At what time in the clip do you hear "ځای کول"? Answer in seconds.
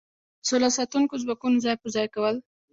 1.95-2.35